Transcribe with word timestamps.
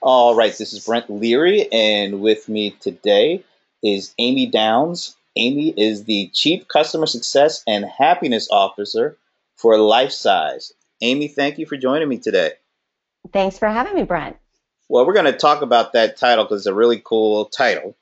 All 0.00 0.36
right, 0.36 0.56
this 0.56 0.72
is 0.72 0.86
Brent 0.86 1.10
Leary, 1.10 1.66
and 1.72 2.20
with 2.20 2.48
me 2.48 2.70
today 2.70 3.42
is 3.82 4.14
Amy 4.18 4.46
Downs. 4.46 5.16
Amy 5.34 5.74
is 5.76 6.04
the 6.04 6.30
Chief 6.32 6.68
Customer 6.68 7.06
Success 7.06 7.64
and 7.66 7.84
Happiness 7.84 8.46
Officer 8.48 9.16
for 9.56 9.74
Lifesize. 9.74 10.70
Amy, 11.00 11.26
thank 11.26 11.58
you 11.58 11.66
for 11.66 11.76
joining 11.76 12.08
me 12.08 12.18
today. 12.18 12.52
Thanks 13.32 13.58
for 13.58 13.68
having 13.68 13.96
me, 13.96 14.04
Brent. 14.04 14.36
Well, 14.88 15.04
we're 15.04 15.14
going 15.14 15.26
to 15.26 15.36
talk 15.36 15.62
about 15.62 15.94
that 15.94 16.16
title 16.16 16.44
because 16.44 16.60
it's 16.60 16.66
a 16.66 16.74
really 16.74 17.02
cool 17.04 17.46
title. 17.46 17.96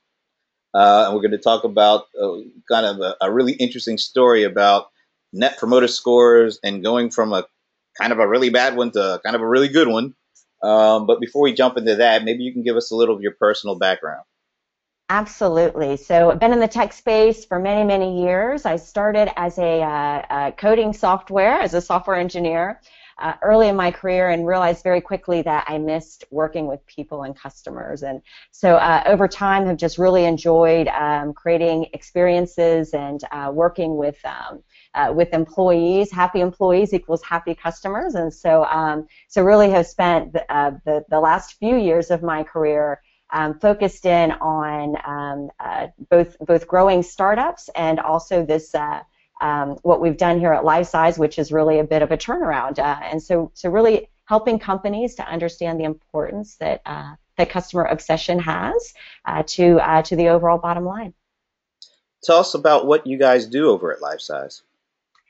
Uh, 0.74 1.04
and 1.06 1.14
we're 1.14 1.22
going 1.22 1.30
to 1.30 1.38
talk 1.38 1.64
about 1.64 2.08
uh, 2.20 2.32
kind 2.70 2.84
of 2.84 3.00
a, 3.00 3.16
a, 3.22 3.32
really 3.32 3.54
interesting 3.54 3.96
story 3.96 4.42
about 4.42 4.90
net 5.32 5.56
promoter 5.56 5.88
scores 5.88 6.60
and 6.62 6.84
going 6.84 7.08
from 7.08 7.32
a 7.32 7.46
kind 7.98 8.12
of 8.12 8.18
a 8.18 8.28
really 8.28 8.50
bad 8.50 8.76
one 8.76 8.90
to 8.90 9.18
kind 9.24 9.34
of 9.34 9.40
a 9.40 9.48
really 9.48 9.68
good 9.68 9.88
one. 9.88 10.14
Um, 10.66 11.06
but 11.06 11.20
before 11.20 11.42
we 11.42 11.52
jump 11.52 11.76
into 11.76 11.96
that, 11.96 12.24
maybe 12.24 12.42
you 12.42 12.52
can 12.52 12.62
give 12.62 12.76
us 12.76 12.90
a 12.90 12.96
little 12.96 13.14
of 13.14 13.22
your 13.22 13.34
personal 13.38 13.78
background. 13.78 14.24
Absolutely. 15.08 15.96
So 15.96 16.32
I've 16.32 16.40
been 16.40 16.52
in 16.52 16.58
the 16.58 16.66
tech 16.66 16.92
space 16.92 17.44
for 17.44 17.60
many, 17.60 17.84
many 17.84 18.22
years. 18.24 18.66
I 18.66 18.74
started 18.74 19.30
as 19.38 19.56
a, 19.58 19.80
uh, 19.80 20.22
a 20.48 20.52
coding 20.52 20.92
software, 20.92 21.60
as 21.60 21.74
a 21.74 21.80
software 21.80 22.16
engineer 22.16 22.80
uh, 23.18 23.34
early 23.42 23.68
in 23.68 23.76
my 23.76 23.90
career 23.90 24.28
and 24.28 24.46
realized 24.46 24.82
very 24.82 25.00
quickly 25.00 25.42
that 25.42 25.64
I 25.68 25.78
missed 25.78 26.24
working 26.30 26.66
with 26.66 26.84
people 26.86 27.22
and 27.22 27.36
customers. 27.36 28.02
And 28.02 28.20
so 28.50 28.76
uh, 28.76 29.04
over 29.06 29.26
time 29.26 29.66
have 29.66 29.76
just 29.76 29.96
really 29.96 30.24
enjoyed 30.24 30.88
um, 30.88 31.32
creating 31.32 31.86
experiences 31.92 32.92
and 32.92 33.20
uh, 33.32 33.50
working 33.52 33.96
with 33.96 34.18
um, 34.24 34.62
uh, 34.96 35.12
with 35.12 35.32
employees. 35.32 36.10
Happy 36.10 36.40
employees 36.40 36.92
equals 36.92 37.22
happy 37.22 37.54
customers. 37.54 38.14
And 38.14 38.32
so 38.32 38.64
um, 38.64 39.06
so 39.28 39.44
really 39.44 39.70
have 39.70 39.86
spent 39.86 40.32
the, 40.32 40.50
uh, 40.52 40.72
the, 40.84 41.04
the 41.10 41.20
last 41.20 41.58
few 41.58 41.76
years 41.76 42.10
of 42.10 42.22
my 42.22 42.42
career 42.42 43.00
um, 43.30 43.58
focused 43.58 44.06
in 44.06 44.32
on 44.32 44.96
um, 45.04 45.50
uh, 45.60 45.88
both 46.10 46.36
both 46.40 46.66
growing 46.66 47.02
startups 47.02 47.68
and 47.76 48.00
also 48.00 48.44
this 48.44 48.74
uh, 48.74 49.02
um, 49.40 49.76
what 49.82 50.00
we've 50.00 50.16
done 50.16 50.40
here 50.40 50.52
at 50.52 50.64
Lifesize, 50.64 51.18
which 51.18 51.38
is 51.38 51.52
really 51.52 51.78
a 51.78 51.84
bit 51.84 52.00
of 52.00 52.10
a 52.10 52.16
turnaround. 52.16 52.78
Uh, 52.78 52.98
and 53.02 53.22
so, 53.22 53.50
so 53.52 53.68
really 53.68 54.08
helping 54.24 54.58
companies 54.58 55.14
to 55.16 55.28
understand 55.28 55.78
the 55.78 55.84
importance 55.84 56.56
that 56.56 56.80
that 57.36 57.50
customer 57.50 57.84
obsession 57.84 58.38
has 58.38 58.94
to 59.46 59.78
to 60.04 60.16
the 60.16 60.28
overall 60.28 60.58
bottom 60.58 60.86
line. 60.86 61.12
Tell 62.22 62.38
us 62.38 62.54
about 62.54 62.86
what 62.86 63.06
you 63.06 63.18
guys 63.18 63.46
do 63.46 63.68
over 63.70 63.92
at 63.92 64.00
Lifesize. 64.00 64.62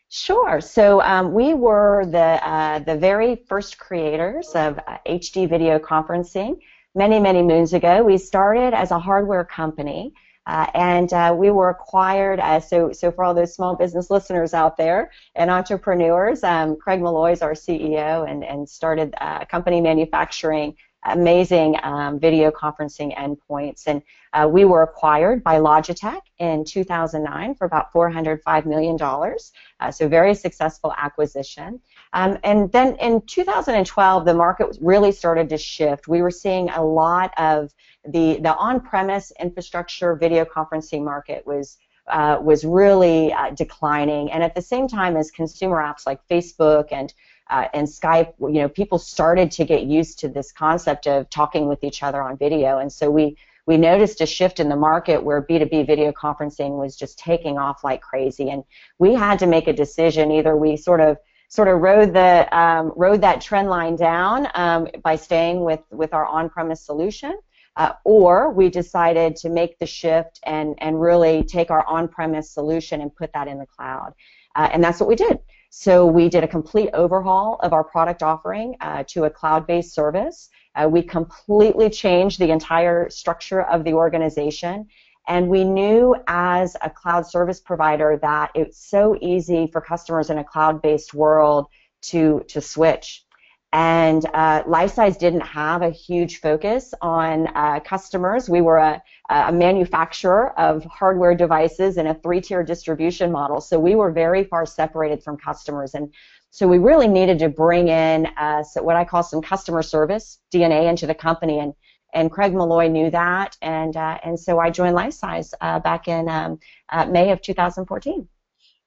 Sure. 0.09 0.61
So 0.61 1.01
um, 1.03 1.33
we 1.33 1.55
were 1.55 2.07
the 2.07 2.49
uh, 2.49 2.79
the 2.79 2.97
very 2.97 3.37
first 3.49 3.79
creators 3.79 4.49
of 4.55 4.79
HD 5.07 5.45
uh, 5.45 5.49
video 5.49 5.79
conferencing 5.79 6.59
many 6.95 7.19
many 7.19 7.43
moons 7.43 7.73
ago. 7.73 8.03
We 8.05 8.19
started 8.19 8.73
as 8.73 8.91
a 8.91 8.99
hardware 8.99 9.45
company. 9.45 10.13
Uh, 10.47 10.65
and 10.75 11.13
uh, 11.13 11.35
we 11.37 11.51
were 11.51 11.71
acquired, 11.71 12.39
uh, 12.39 12.61
so, 12.61 12.93
so 12.93 13.11
for 13.11 13.25
all 13.25 13.35
those 13.35 13.53
small 13.53 13.75
business 13.75 14.11
listeners 14.11 14.55
out 14.55 14.77
there 14.77 15.11
and 15.35 15.51
entrepreneurs, 15.51 16.45
um, 16.45 16.77
Craig 16.77 17.03
Malloy 17.03 17.33
is 17.33 17.43
our 17.43 17.55
CEO 17.55 18.31
and, 18.31 18.45
and 18.45 18.69
started 18.69 19.13
a 19.21 19.45
company 19.45 19.81
manufacturing 19.81 20.77
amazing 21.07 21.77
um, 21.83 22.19
video 22.19 22.51
conferencing 22.51 23.17
endpoints. 23.17 23.85
And 23.87 24.03
uh, 24.33 24.49
we 24.49 24.65
were 24.65 24.83
acquired 24.83 25.43
by 25.43 25.57
Logitech 25.57 26.21
in 26.39 26.65
2009 26.65 27.55
for 27.55 27.65
about 27.65 27.93
$405 27.93 28.67
million. 28.67 28.99
Uh, 29.01 29.91
so 29.91 30.09
very 30.09 30.35
successful 30.35 30.93
acquisition. 30.97 31.81
Um, 32.13 32.39
and 32.45 32.71
then 32.73 32.97
in 32.97 33.23
2012, 33.27 34.25
the 34.25 34.35
market 34.35 34.77
really 34.81 35.13
started 35.13 35.49
to 35.51 35.59
shift. 35.59 36.09
We 36.09 36.23
were 36.23 36.31
seeing 36.31 36.71
a 36.71 36.85
lot 36.85 37.33
of 37.39 37.73
the, 38.05 38.39
the 38.41 38.55
on-premise 38.55 39.33
infrastructure 39.41 40.15
video 40.15 40.45
conferencing 40.45 41.05
market 41.05 41.47
was 41.47 41.79
uh, 42.09 42.39
was 42.41 42.65
really 42.65 43.33
uh, 43.33 43.51
declining, 43.51 44.31
and 44.31 44.43
at 44.43 44.55
the 44.55 44.63
same 44.63 44.89
time 44.89 45.17
as 45.17 45.31
consumer 45.31 45.77
apps 45.77 46.07
like 46.07 46.21
Facebook 46.29 46.89
and 46.93 47.13
uh, 47.49 47.69
and 47.75 47.87
Skype, 47.87 48.35
you 48.41 48.61
know, 48.61 48.69
people 48.69 48.99
started 48.99 49.53
to 49.53 49.65
get 49.65 49.85
used 49.85 50.19
to 50.19 50.29
this 50.29 50.51
concept 50.51 51.07
of 51.07 51.31
talking 51.31 51.69
with 51.69 51.85
each 51.85 52.03
other 52.03 52.21
on 52.21 52.37
video, 52.37 52.79
and 52.79 52.93
so 52.93 53.11
we 53.11 53.37
we 53.67 53.77
noticed 53.77 54.21
a 54.21 54.27
shift 54.27 54.61
in 54.61 54.69
the 54.69 54.77
market 54.77 55.23
where 55.23 55.43
B2B 55.43 55.87
video 55.87 56.13
conferencing 56.13 56.79
was 56.79 56.97
just 56.97 57.19
taking 57.19 57.59
off 57.59 57.83
like 57.83 58.01
crazy, 58.01 58.51
and 58.51 58.65
we 58.99 59.15
had 59.15 59.39
to 59.41 59.47
make 59.47 59.67
a 59.67 59.73
decision. 59.73 60.31
Either 60.31 60.57
we 60.57 60.77
sort 60.77 61.01
of 61.01 61.19
sort 61.49 61.69
of 61.69 61.81
rode 61.81 62.13
the 62.13 62.49
um, 62.57 62.93
rode 62.97 63.21
that 63.21 63.41
trend 63.41 63.69
line 63.69 63.97
down 63.97 64.49
um, 64.55 64.89
by 65.03 65.17
staying 65.17 65.65
with 65.65 65.81
with 65.91 66.15
our 66.15 66.27
on-premise 66.27 66.81
solution, 66.81 67.37
uh, 67.77 67.93
or 68.05 68.51
we 68.53 68.69
decided 68.71 69.37
to 69.37 69.49
make 69.49 69.79
the 69.79 69.87
shift 69.87 70.41
and 70.45 70.75
and 70.79 71.01
really 71.01 71.45
take 71.45 71.71
our 71.71 71.87
on-premise 71.87 72.51
solution 72.51 73.01
and 73.01 73.15
put 73.15 73.33
that 73.33 73.49
in 73.49 73.59
the 73.59 73.67
cloud, 73.67 74.15
uh, 74.55 74.69
and 74.73 74.83
that's 74.83 75.01
what 75.01 75.09
we 75.09 75.17
did. 75.17 75.39
So 75.71 76.07
we 76.07 76.29
did 76.29 76.43
a 76.43 76.49
complete 76.49 76.91
overhaul 76.95 77.59
of 77.63 77.73
our 77.73 77.85
product 77.85 78.23
offering 78.23 78.77
uh, 78.81 79.05
to 79.09 79.25
a 79.25 79.31
cloud-based 79.31 79.93
service. 79.93 80.49
Uh, 80.75 80.89
we 80.89 81.03
completely 81.03 81.91
changed 81.91 82.39
the 82.39 82.51
entire 82.51 83.11
structure 83.11 83.63
of 83.63 83.85
the 83.85 83.93
organization. 83.93 84.87
And 85.29 85.49
we 85.49 85.65
knew 85.65 86.17
as 86.29 86.77
a 86.83 86.89
cloud 86.89 87.27
service 87.27 87.61
provider 87.61 88.19
that 88.23 88.53
it's 88.55 88.89
so 88.89 89.19
easy 89.21 89.69
for 89.73 89.81
customers 89.81 90.31
in 90.31 90.39
a 90.39 90.45
cloud-based 90.45 91.13
world 91.13 91.67
to, 92.03 92.45
to 92.49 92.61
switch. 92.61 93.26
And 93.73 94.25
uh, 94.33 94.63
Lifesize 94.63 95.19
didn't 95.19 95.43
have 95.43 95.83
a 95.83 95.91
huge 95.91 96.41
focus 96.41 96.95
on 97.03 97.49
uh, 97.49 97.81
customers. 97.81 98.49
We 98.49 98.61
were 98.61 98.79
a, 98.79 99.03
a, 99.29 99.53
manufacturer 99.53 100.59
of 100.59 100.85
hardware 100.85 101.35
devices 101.35 101.97
in 101.97 102.07
a 102.07 102.15
three-tier 102.15 102.63
distribution 102.63 103.33
model, 103.33 103.61
so 103.61 103.79
we 103.79 103.95
were 103.95 104.13
very 104.13 104.45
far 104.45 104.67
separated 104.67 105.23
from 105.23 105.37
customers. 105.37 105.95
And 105.95 106.15
so 106.51 106.69
we 106.69 106.79
really 106.79 107.09
needed 107.09 107.41
to 107.41 107.49
bring 107.49 107.89
in 107.89 108.27
uh, 108.37 108.63
what 108.81 108.97
I 108.97 109.05
call 109.05 109.23
some 109.23 109.43
customer 109.43 109.83
service 109.83 110.39
DNA 110.55 110.89
into 110.89 111.07
the 111.07 111.15
company. 111.15 111.59
And, 111.59 111.75
and 112.15 112.31
Craig 112.31 112.55
Malloy 112.55 112.89
knew 112.89 113.11
that, 113.11 113.59
and 113.61 113.95
uh, 113.97 114.19
and 114.25 114.41
so 114.41 114.59
I 114.59 114.71
joined 114.71 114.97
Lifesize 114.97 115.53
uh, 115.61 115.81
back 115.81 116.09
in 116.09 116.29
um, 116.29 116.61
uh, 116.89 117.05
May 117.05 117.31
of 117.31 117.43
2014. 117.43 118.27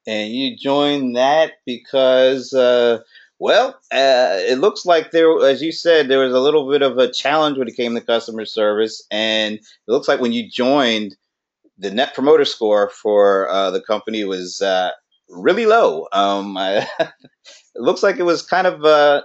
And 0.07 0.33
you 0.33 0.57
joined 0.57 1.15
that 1.15 1.51
because 1.65 2.53
well, 3.39 3.69
uh, 3.91 4.35
it 4.41 4.59
looks 4.59 4.85
like 4.85 5.11
there, 5.11 5.45
as 5.45 5.61
you 5.61 5.71
said, 5.71 6.09
there 6.09 6.19
was 6.19 6.33
a 6.33 6.39
little 6.41 6.69
bit 6.69 6.81
of 6.81 6.97
a 6.97 7.09
challenge 7.09 7.57
when 7.57 7.69
it 7.69 7.77
came 7.77 7.95
to 7.95 8.01
customer 8.01 8.43
service, 8.43 9.01
and 9.09 9.55
it 9.55 9.63
looks 9.87 10.09
like 10.09 10.19
when 10.19 10.33
you 10.33 10.49
joined, 10.49 11.15
the 11.77 11.89
net 11.89 12.13
promoter 12.13 12.43
score 12.43 12.89
for 12.89 13.49
uh, 13.49 13.71
the 13.71 13.81
company 13.81 14.25
was 14.25 14.61
uh, 14.61 14.91
really 15.29 15.65
low. 15.65 16.07
Um, 16.11 16.57
I, 16.57 16.85
it 16.99 17.11
looks 17.75 18.03
like 18.03 18.17
it 18.17 18.23
was 18.23 18.41
kind 18.41 18.67
of 18.67 18.83
uh, 18.83 19.21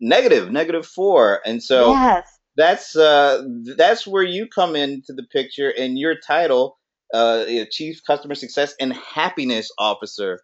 negative, 0.00 0.52
negative 0.52 0.86
four, 0.86 1.40
and 1.46 1.62
so 1.62 1.92
yes. 1.92 2.28
that's 2.56 2.94
uh, 2.94 3.42
that's 3.76 4.06
where 4.06 4.22
you 4.22 4.46
come 4.48 4.76
into 4.76 5.14
the 5.14 5.24
picture, 5.32 5.70
and 5.70 5.98
your 5.98 6.14
title, 6.14 6.76
uh, 7.14 7.46
Chief 7.70 8.02
Customer 8.06 8.34
Success 8.34 8.74
and 8.78 8.92
Happiness 8.92 9.70
Officer, 9.78 10.40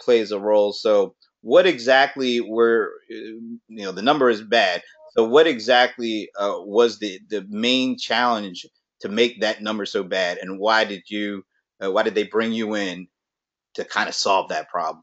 plays 0.00 0.32
a 0.32 0.40
role. 0.40 0.72
So 0.72 1.14
what 1.42 1.66
exactly 1.66 2.40
were 2.40 2.92
you 3.08 3.60
know 3.68 3.92
the 3.92 4.02
number 4.02 4.28
is 4.28 4.42
bad 4.42 4.82
so 5.12 5.24
what 5.24 5.46
exactly 5.46 6.30
uh, 6.38 6.56
was 6.58 6.98
the 6.98 7.20
the 7.28 7.44
main 7.48 7.96
challenge 7.96 8.66
to 9.00 9.08
make 9.08 9.40
that 9.40 9.62
number 9.62 9.86
so 9.86 10.02
bad 10.02 10.38
and 10.38 10.58
why 10.58 10.84
did 10.84 11.02
you 11.08 11.42
uh, 11.82 11.90
why 11.90 12.02
did 12.02 12.14
they 12.14 12.24
bring 12.24 12.52
you 12.52 12.74
in 12.74 13.06
to 13.74 13.84
kind 13.84 14.08
of 14.08 14.14
solve 14.14 14.48
that 14.48 14.68
problem 14.68 15.02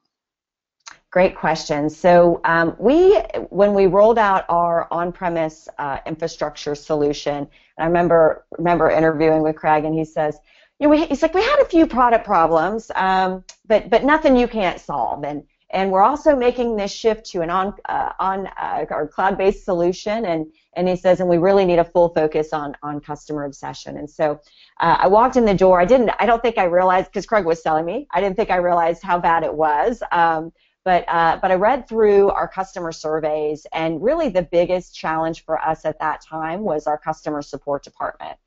Great 1.09 1.37
question. 1.37 1.89
So 1.89 2.41
um, 2.43 2.75
we, 2.77 3.15
when 3.49 3.73
we 3.73 3.87
rolled 3.87 4.19
out 4.19 4.43
our 4.49 4.87
on-premise 4.91 5.69
uh, 5.79 5.99
infrastructure 6.05 6.75
solution, 6.75 7.47
I 7.79 7.85
remember 7.85 8.45
remember 8.57 8.89
interviewing 8.89 9.41
with 9.41 9.55
Craig, 9.55 9.85
and 9.85 9.95
he 9.95 10.03
says, 10.03 10.37
you 10.79 10.85
know, 10.85 10.91
we, 10.91 11.05
he's 11.05 11.21
like, 11.21 11.33
we 11.33 11.41
had 11.41 11.59
a 11.61 11.65
few 11.65 11.87
product 11.87 12.25
problems, 12.25 12.91
um, 12.93 13.45
but 13.65 13.89
but 13.89 14.03
nothing 14.03 14.35
you 14.35 14.49
can't 14.49 14.81
solve. 14.81 15.23
And 15.23 15.43
and 15.69 15.91
we're 15.91 16.03
also 16.03 16.35
making 16.35 16.77
this 16.77 16.91
shift 16.91 17.25
to 17.31 17.41
an 17.41 17.49
on 17.49 17.73
uh, 17.85 18.13
on 18.19 18.47
uh, 18.47 18.85
our 18.89 19.07
cloud-based 19.07 19.65
solution. 19.65 20.25
And 20.25 20.47
and 20.75 20.87
he 20.87 20.95
says 20.95 21.19
and 21.19 21.29
we 21.29 21.37
really 21.37 21.65
need 21.65 21.79
a 21.79 21.83
full 21.83 22.09
focus 22.09 22.53
on 22.53 22.75
on 22.83 22.99
customer 23.01 23.45
obsession. 23.45 23.97
And 23.97 24.09
so 24.09 24.39
uh, 24.79 24.97
I 24.99 25.07
walked 25.07 25.35
in 25.35 25.45
the 25.45 25.53
door. 25.53 25.81
I 25.81 25.85
didn't 25.85 26.11
I 26.19 26.25
don't 26.25 26.41
think 26.41 26.57
I 26.57 26.65
realized 26.65 27.07
because 27.07 27.25
Craig 27.25 27.45
was 27.45 27.61
selling 27.61 27.85
me 27.85 28.07
I 28.11 28.21
didn't 28.21 28.37
think 28.37 28.49
I 28.49 28.57
realized 28.57 29.03
how 29.03 29.19
bad 29.19 29.43
it 29.43 29.53
was. 29.53 30.01
Um, 30.11 30.53
but 30.85 31.03
uh, 31.09 31.37
but 31.41 31.51
I 31.51 31.55
read 31.55 31.89
through 31.89 32.29
our 32.29 32.47
customer 32.47 32.93
surveys 32.93 33.67
and 33.73 34.01
really 34.01 34.29
the 34.29 34.43
biggest 34.43 34.95
challenge 34.95 35.43
for 35.43 35.59
us 35.59 35.83
at 35.83 35.99
that 35.99 36.21
time 36.21 36.61
was 36.61 36.87
our 36.87 36.97
customer 36.97 37.41
support 37.41 37.83
department 37.83 38.37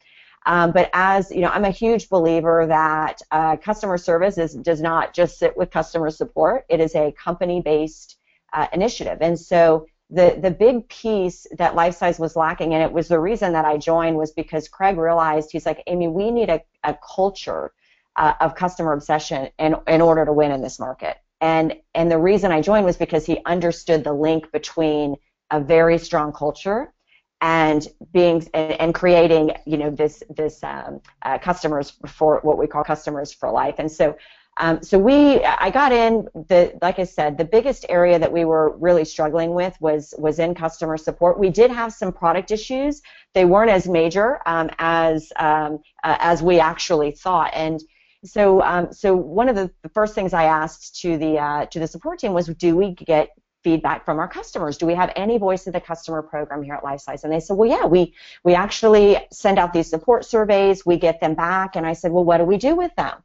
um, 0.47 0.73
but 0.73 0.91
as 0.93 1.31
you 1.31 1.43
know, 1.43 1.49
I'm 1.49 1.65
a 1.65 1.71
huge 1.71 2.09
believer 2.09 2.67
that 2.67 3.21
uh, 3.31 3.57
customer 3.57 3.99
service 3.99 4.39
is, 4.39 4.55
does 4.55 4.81
not 4.81 5.15
just 5.15 5.39
sit 5.39 5.57
with 5.57 5.71
customer 5.71 6.11
support. 6.11 6.65
It 6.69 6.81
is 6.81 6.95
a 6.95 7.13
company-based 7.13 8.17
uh, 8.53 8.67
initiative, 8.73 9.19
and 9.21 9.39
so 9.39 9.87
the 10.09 10.39
the 10.43 10.51
big 10.51 10.89
piece 10.89 11.47
that 11.59 11.75
Lifesize 11.75 12.19
was 12.19 12.37
lacking, 12.37 12.75
and 12.75 12.83
it 12.83 12.93
was 12.93 13.09
the 13.09 13.21
reason 13.21 13.53
that 13.53 13.65
I 13.65 13.77
joined, 13.77 14.17
was 14.17 14.33
because 14.33 14.69
Craig 14.69 14.97
realized 14.97 15.51
he's 15.53 15.67
like, 15.67 15.83
Amy, 15.87 16.09
we 16.09 16.31
need 16.31 16.49
a, 16.49 16.61
a 16.83 16.97
culture 17.15 17.73
uh, 18.17 18.35
of 18.41 18.55
customer 18.55 18.93
obsession 18.93 19.51
in 19.59 19.77
in 19.87 20.01
order 20.01 20.25
to 20.25 20.33
win 20.33 20.51
in 20.51 20.63
this 20.63 20.81
market. 20.81 21.19
And 21.41 21.77
and 21.95 22.11
the 22.11 22.19
reason 22.19 22.51
I 22.51 22.61
joined 22.61 22.85
was 22.85 22.97
because 22.97 23.25
he 23.27 23.41
understood 23.47 24.05
the 24.05 24.13
link 24.13 24.51
between 24.53 25.17
a 25.51 25.61
very 25.61 25.99
strong 25.99 26.33
culture 26.33 26.93
and 27.41 27.89
being 28.13 28.47
and, 28.55 28.73
and 28.73 28.95
creating 28.95 29.53
you 29.67 29.79
know 29.79 29.91
this 29.91 30.23
this 30.31 30.63
um, 30.63 31.01
uh, 31.23 31.39
customers 31.39 31.95
for 32.07 32.41
what 32.43 32.59
we 32.59 32.67
call 32.67 32.85
customers 32.85 33.33
for 33.33 33.51
life. 33.51 33.77
And 33.79 33.91
so 33.91 34.17
um, 34.61 34.83
so 34.83 34.99
we, 34.99 35.43
I 35.43 35.71
got 35.71 35.91
in 35.91 36.29
the, 36.35 36.77
like 36.83 36.99
I 36.99 37.05
said, 37.05 37.39
the 37.39 37.45
biggest 37.47 37.87
area 37.89 38.19
that 38.19 38.31
we 38.31 38.45
were 38.45 38.77
really 38.77 39.07
struggling 39.07 39.55
with 39.55 39.75
was 39.81 40.13
was 40.19 40.39
in 40.39 40.55
customer 40.55 40.99
support. 40.99 41.39
We 41.39 41.49
did 41.49 41.71
have 41.71 41.95
some 41.95 42.13
product 42.13 42.51
issues. 42.51 43.01
They 43.33 43.47
weren't 43.47 43.71
as 43.71 43.89
major 43.89 44.41
um, 44.47 44.69
as 44.79 45.33
um, 45.37 45.79
uh, 46.05 46.17
as 46.19 46.43
we 46.43 46.61
actually 46.61 47.13
thought. 47.13 47.53
And 47.55 47.81
so, 48.23 48.61
um, 48.63 48.93
so 48.93 49.15
one 49.17 49.49
of 49.49 49.57
the, 49.57 49.71
the, 49.83 49.89
first 49.89 50.15
things 50.15 50.35
I 50.35 50.45
asked 50.45 51.01
to 51.01 51.17
the 51.17 51.39
uh, 51.39 51.67
to 51.67 51.79
the 51.79 51.87
support 51.87 52.19
team 52.19 52.35
was, 52.35 52.49
do 52.49 52.77
we 52.77 52.93
get 52.95 53.31
feedback 53.63 54.05
from 54.05 54.19
our 54.19 54.29
customers? 54.29 54.79
Do 54.79 54.87
we 54.87 54.95
have 54.95 55.13
any 55.17 55.39
voice 55.39 55.67
of 55.67 55.73
the 55.73 55.81
customer 55.81 56.23
program 56.23 56.63
here 56.63 56.75
at 56.75 56.83
Lifesize? 56.83 57.25
And 57.25 57.33
they 57.33 57.41
said, 57.41 57.57
well, 57.57 57.69
yeah, 57.69 57.87
we 57.87 58.15
we 58.45 58.55
actually 58.55 59.17
send 59.33 59.59
out 59.59 59.73
these 59.73 59.89
support 59.89 60.25
surveys. 60.25 60.87
We 60.87 60.97
get 60.97 61.21
them 61.21 61.35
back. 61.35 61.77
And 61.77 61.87
I 61.87 61.93
said, 61.93 62.13
well, 62.13 62.25
what 62.25 62.39
do 62.39 62.45
we 62.45 62.57
do 62.57 62.75
with 62.77 62.95
them? 62.97 63.23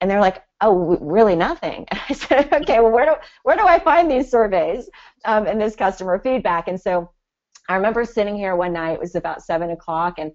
And 0.00 0.10
they're 0.10 0.20
like, 0.20 0.42
oh, 0.60 0.96
really 1.00 1.36
nothing. 1.36 1.86
And 1.90 2.00
I 2.08 2.12
said, 2.12 2.52
okay, 2.52 2.80
well, 2.80 2.90
where 2.90 3.06
do, 3.06 3.14
where 3.44 3.56
do 3.56 3.64
I 3.66 3.78
find 3.78 4.10
these 4.10 4.30
surveys 4.30 4.88
um, 5.24 5.46
and 5.46 5.60
this 5.60 5.76
customer 5.76 6.18
feedback? 6.18 6.66
And 6.68 6.80
so 6.80 7.10
I 7.68 7.76
remember 7.76 8.04
sitting 8.04 8.36
here 8.36 8.56
one 8.56 8.72
night, 8.72 8.94
it 8.94 9.00
was 9.00 9.14
about 9.14 9.42
7 9.42 9.70
o'clock, 9.70 10.18
and 10.18 10.32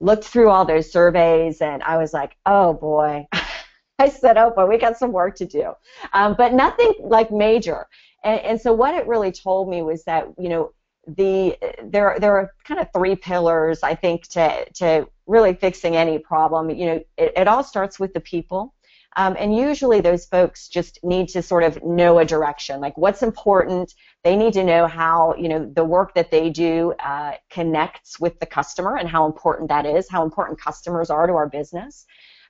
looked 0.00 0.24
through 0.24 0.48
all 0.48 0.64
those 0.64 0.90
surveys, 0.90 1.60
and 1.60 1.82
I 1.82 1.98
was 1.98 2.12
like, 2.12 2.36
oh, 2.46 2.72
boy. 2.72 3.26
I 3.98 4.08
said, 4.08 4.38
oh, 4.38 4.50
boy, 4.50 4.64
we 4.64 4.78
got 4.78 4.96
some 4.96 5.12
work 5.12 5.36
to 5.36 5.46
do. 5.46 5.74
Um, 6.14 6.34
but 6.38 6.54
nothing 6.54 6.94
like 7.00 7.30
major. 7.30 7.86
And, 8.24 8.40
and 8.40 8.60
so 8.60 8.72
what 8.72 8.94
it 8.94 9.06
really 9.06 9.32
told 9.32 9.68
me 9.68 9.82
was 9.82 10.04
that, 10.04 10.28
you 10.38 10.48
know, 10.48 10.72
the 11.06 11.56
there 11.82 12.16
there 12.20 12.36
are 12.36 12.52
kind 12.64 12.78
of 12.78 12.88
three 12.92 13.16
pillars 13.16 13.82
I 13.82 13.94
think 13.94 14.28
to 14.28 14.66
to 14.74 15.08
really 15.26 15.54
fixing 15.54 15.96
any 15.96 16.18
problem. 16.18 16.70
You 16.70 16.86
know, 16.86 17.04
it, 17.16 17.32
it 17.36 17.48
all 17.48 17.64
starts 17.64 17.98
with 17.98 18.12
the 18.12 18.20
people. 18.20 18.74
Um, 19.16 19.34
and 19.38 19.56
usually 19.56 20.00
those 20.00 20.26
folks 20.26 20.68
just 20.68 21.00
need 21.02 21.28
to 21.30 21.42
sort 21.42 21.64
of 21.64 21.82
know 21.82 22.20
a 22.20 22.24
direction, 22.24 22.80
like 22.80 22.96
what's 22.96 23.22
important. 23.24 23.92
They 24.22 24.36
need 24.36 24.52
to 24.52 24.62
know 24.62 24.86
how, 24.86 25.34
you 25.36 25.48
know, 25.48 25.68
the 25.74 25.84
work 25.84 26.14
that 26.14 26.30
they 26.30 26.48
do 26.48 26.94
uh, 27.00 27.32
connects 27.50 28.20
with 28.20 28.38
the 28.38 28.46
customer 28.46 28.96
and 28.96 29.08
how 29.08 29.26
important 29.26 29.68
that 29.70 29.84
is, 29.84 30.08
how 30.08 30.22
important 30.22 30.60
customers 30.60 31.10
are 31.10 31.26
to 31.26 31.32
our 31.32 31.48
business. 31.48 32.06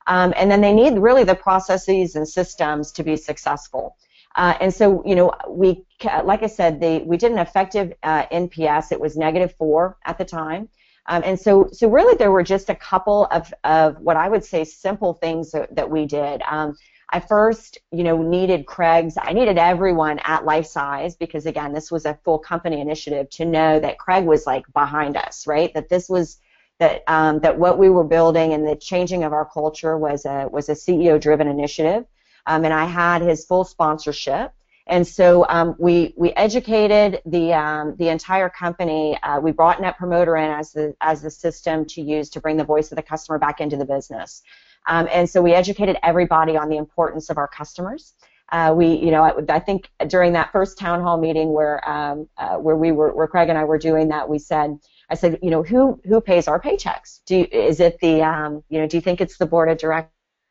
Um, 0.06 0.34
and 0.36 0.50
then 0.50 0.60
they 0.60 0.74
need 0.74 0.98
really 0.98 1.24
the 1.24 1.34
processes 1.34 2.14
and 2.14 2.28
systems 2.28 2.92
to 2.92 3.02
be 3.02 3.16
successful. 3.16 3.96
Uh, 4.36 4.54
and 4.60 4.72
so, 4.72 5.02
you 5.04 5.14
know, 5.14 5.32
we, 5.48 5.84
like 6.24 6.42
I 6.42 6.46
said, 6.46 6.80
they, 6.80 6.98
we 7.00 7.16
did 7.16 7.32
an 7.32 7.38
effective 7.38 7.92
uh, 8.02 8.26
NPS. 8.26 8.92
It 8.92 9.00
was 9.00 9.16
negative 9.16 9.54
four 9.56 9.96
at 10.04 10.18
the 10.18 10.24
time. 10.24 10.68
Um, 11.06 11.22
and 11.24 11.38
so, 11.38 11.68
so 11.72 11.88
really, 11.88 12.16
there 12.16 12.30
were 12.30 12.44
just 12.44 12.70
a 12.70 12.74
couple 12.74 13.26
of, 13.26 13.52
of 13.64 13.98
what 14.00 14.16
I 14.16 14.28
would 14.28 14.44
say 14.44 14.64
simple 14.64 15.14
things 15.14 15.50
that, 15.50 15.74
that 15.74 15.90
we 15.90 16.06
did. 16.06 16.42
Um, 16.48 16.76
I 17.12 17.20
first, 17.20 17.78
you 17.90 18.04
know, 18.04 18.22
needed 18.22 18.66
Craig's. 18.66 19.14
I 19.20 19.32
needed 19.32 19.58
everyone 19.58 20.20
at 20.24 20.44
Lifesize 20.44 21.18
because 21.18 21.44
again, 21.46 21.72
this 21.72 21.90
was 21.90 22.06
a 22.06 22.18
full 22.24 22.38
company 22.38 22.80
initiative 22.80 23.28
to 23.30 23.44
know 23.44 23.80
that 23.80 23.98
Craig 23.98 24.24
was 24.24 24.46
like 24.46 24.64
behind 24.72 25.16
us, 25.16 25.46
right? 25.46 25.74
That 25.74 25.88
this 25.88 26.08
was 26.08 26.38
that 26.78 27.02
um, 27.08 27.40
that 27.40 27.58
what 27.58 27.78
we 27.78 27.90
were 27.90 28.04
building 28.04 28.52
and 28.52 28.66
the 28.66 28.76
changing 28.76 29.24
of 29.24 29.32
our 29.32 29.44
culture 29.44 29.98
was 29.98 30.24
a 30.24 30.48
was 30.50 30.68
a 30.68 30.72
CEO-driven 30.72 31.48
initiative, 31.48 32.04
um, 32.46 32.64
and 32.64 32.74
I 32.74 32.84
had 32.84 33.22
his 33.22 33.44
full 33.44 33.64
sponsorship. 33.64 34.52
And 34.86 35.06
so 35.06 35.46
um, 35.48 35.76
we 35.78 36.14
we 36.16 36.32
educated 36.32 37.20
the 37.24 37.52
um, 37.52 37.94
the 37.96 38.08
entire 38.08 38.48
company. 38.48 39.16
Uh, 39.22 39.38
we 39.38 39.52
brought 39.52 39.80
Net 39.80 39.96
Promoter 39.96 40.36
in 40.36 40.50
as 40.50 40.72
the 40.72 40.94
as 41.00 41.22
the 41.22 41.30
system 41.30 41.84
to 41.86 42.02
use 42.02 42.28
to 42.30 42.40
bring 42.40 42.56
the 42.56 42.64
voice 42.64 42.90
of 42.90 42.96
the 42.96 43.02
customer 43.02 43.38
back 43.38 43.60
into 43.60 43.76
the 43.76 43.84
business. 43.84 44.42
Um, 44.88 45.08
and 45.12 45.28
so 45.30 45.42
we 45.42 45.52
educated 45.52 45.96
everybody 46.02 46.56
on 46.56 46.68
the 46.68 46.76
importance 46.76 47.30
of 47.30 47.38
our 47.38 47.46
customers. 47.46 48.14
Uh, 48.50 48.74
we, 48.76 48.94
you 48.96 49.12
know, 49.12 49.22
I, 49.22 49.32
I, 49.48 49.60
think 49.60 49.88
during 50.08 50.32
that 50.32 50.50
first 50.50 50.76
town 50.76 51.02
hall 51.02 51.18
meeting 51.18 51.52
where 51.52 51.88
um, 51.88 52.28
uh, 52.36 52.56
where 52.56 52.76
we 52.76 52.90
were, 52.90 53.14
where 53.14 53.28
Craig 53.28 53.48
and 53.48 53.56
I 53.56 53.62
were 53.62 53.78
doing 53.78 54.08
that, 54.08 54.28
we 54.28 54.40
said, 54.40 54.76
I 55.08 55.14
said, 55.14 55.38
you 55.40 55.50
know, 55.50 55.62
who 55.62 56.00
who 56.04 56.20
pays 56.20 56.48
our 56.48 56.60
paychecks? 56.60 57.20
Do 57.26 57.36
you, 57.36 57.44
is 57.44 57.78
it 57.78 58.00
the, 58.00 58.22
um, 58.22 58.64
you 58.68 58.80
know, 58.80 58.88
do 58.88 58.96
you 58.96 59.00
think 59.00 59.20
it's 59.20 59.38
the 59.38 59.46
board 59.46 59.70
of 59.70 59.78
directors? 59.78 60.10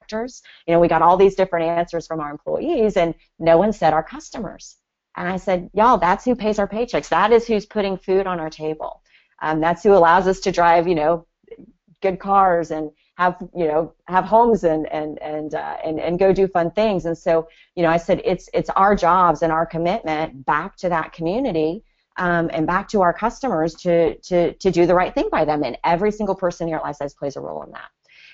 Factors. 0.10 0.42
You 0.68 0.74
know, 0.74 0.80
we 0.80 0.88
got 0.88 1.02
all 1.02 1.18
these 1.18 1.36
different 1.36 1.68
answers 1.68 2.08
from 2.08 2.20
our 2.20 2.32
employees, 2.32 2.98
and 2.98 3.14
no 3.38 3.58
one 3.58 3.74
said 3.74 3.94
our 3.94 4.04
customers. 4.04 4.78
And 5.16 5.28
I 5.28 5.38
said, 5.38 5.70
y'all, 5.74 5.98
that's 5.98 6.26
who 6.26 6.36
pays 6.36 6.60
our 6.60 6.68
paychecks. 6.68 7.10
That 7.10 7.32
is 7.32 7.48
who's 7.48 7.66
putting 7.66 7.98
food 7.98 8.28
on 8.28 8.40
our 8.40 8.50
table. 8.50 9.02
Um, 9.42 9.60
that's 9.60 9.84
who 9.84 9.94
allows 9.94 10.28
us 10.28 10.40
to 10.42 10.52
drive, 10.52 10.88
you 10.88 10.96
know, 10.96 11.26
good 12.02 12.20
cars 12.20 12.72
and 12.72 12.92
have, 13.18 13.38
you 13.56 13.68
know, 13.68 13.94
have 14.08 14.26
homes 14.26 14.64
and 14.64 14.88
and 14.92 15.22
and 15.22 15.54
uh, 15.54 15.78
and 15.84 16.00
and 16.00 16.20
go 16.20 16.32
do 16.32 16.48
fun 16.48 16.72
things. 16.72 17.06
And 17.06 17.18
so, 17.18 17.48
you 17.76 17.84
know, 17.84 17.90
I 17.90 17.98
said 17.98 18.22
it's 18.24 18.50
it's 18.54 18.70
our 18.72 18.96
jobs 18.96 19.42
and 19.42 19.52
our 19.52 19.66
commitment 19.66 20.46
back 20.46 20.78
to 20.78 20.90
that 20.90 21.14
community. 21.14 21.84
Um, 22.18 22.50
and 22.52 22.68
back 22.68 22.90
to 22.90 23.02
our 23.02 23.14
customers 23.14 23.76
to, 23.76 24.18
to, 24.18 24.54
to 24.56 24.72
do 24.72 24.86
the 24.86 24.94
right 24.94 25.16
thing 25.16 25.30
by 25.32 25.46
them. 25.46 25.64
And 25.64 25.78
every 25.86 26.12
single 26.12 26.36
person 26.36 26.68
here 26.68 26.76
at 26.76 26.84
Lifesize 26.84 27.16
plays 27.16 27.38
a 27.38 27.40
role 27.40 27.64
in 27.64 27.72
that. 27.72 27.90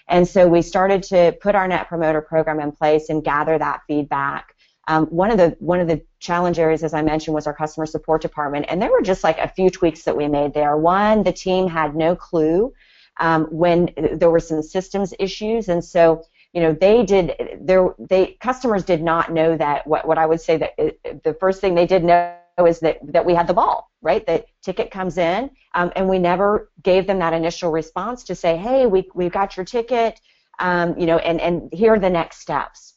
And 0.08 0.28
so 0.28 0.48
we 0.48 0.62
started 0.62 1.04
to 1.04 1.36
put 1.42 1.56
our 1.56 1.68
Net 1.68 1.88
Promoter 1.88 2.22
program 2.22 2.60
in 2.60 2.72
place 2.72 3.10
and 3.10 3.24
gather 3.24 3.58
that 3.58 3.82
feedback. 3.88 4.56
Um, 4.88 5.08
one 5.08 5.32
of 5.32 5.38
the 5.38 5.56
one 5.60 5.80
of 5.80 5.88
the 5.88 6.02
challenge 6.20 6.60
areas, 6.60 6.84
as 6.84 6.94
I 6.94 7.02
mentioned, 7.02 7.34
was 7.34 7.48
our 7.48 7.56
customer 7.56 7.88
support 7.88 8.22
department, 8.22 8.68
and 8.70 8.80
there 8.80 8.92
were 8.92 9.02
just 9.02 9.24
like 9.24 9.40
a 9.40 9.48
few 9.48 9.72
tweaks 9.72 10.04
that 10.04 10.16
we 10.16 10.28
made 10.28 10.54
there. 10.54 10.78
One, 10.78 11.24
the 11.24 11.34
team 11.34 11.68
had 11.68 11.96
no 11.96 12.16
clue 12.16 12.72
um, 13.20 13.46
when 13.46 13.90
there 14.14 14.30
were 14.30 14.40
some 14.40 14.62
systems 14.62 15.14
issues, 15.18 15.70
and 15.70 15.84
so 15.84 16.24
you 16.54 16.62
know 16.62 16.74
they 16.74 17.04
did 17.04 17.34
there 17.62 17.96
they 17.98 18.38
customers 18.40 18.84
did 18.84 19.02
not 19.02 19.32
know 19.32 19.58
that 19.58 19.88
what 19.88 20.08
what 20.08 20.20
I 20.20 20.26
would 20.28 20.40
say 20.40 20.58
that 20.58 20.74
it, 20.78 21.00
uh, 21.04 21.14
the 21.24 21.34
first 21.34 21.62
thing 21.62 21.74
they 21.74 21.88
did 21.88 22.04
know 22.04 22.36
is 22.64 22.80
that 22.80 23.00
that 23.04 23.26
we 23.26 23.34
had 23.34 23.48
the 23.48 23.54
ball 23.54 23.92
right? 24.06 24.26
That 24.28 24.46
ticket 24.62 24.92
comes 24.92 25.18
in 25.18 25.50
um, 25.74 25.92
and 25.96 26.08
we 26.08 26.20
never 26.20 26.72
gave 26.84 27.08
them 27.08 27.20
that 27.20 27.34
initial 27.34 27.72
response 27.72 28.24
to 28.26 28.36
say 28.36 28.56
hey 28.56 28.86
we 28.86 29.10
we've 29.14 29.32
got 29.32 29.58
your 29.58 29.66
ticket 29.66 30.22
um, 30.60 30.98
you 30.98 31.08
know 31.08 31.18
and 31.18 31.42
and 31.42 31.70
here 31.74 31.96
are 31.96 32.00
the 32.00 32.10
next 32.10 32.40
steps. 32.40 32.94